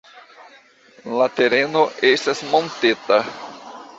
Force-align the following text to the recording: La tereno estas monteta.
La 1.19 1.27
tereno 1.41 1.85
estas 2.11 2.43
monteta. 2.55 3.21